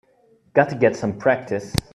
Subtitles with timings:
[0.55, 1.71] Got to get some practice.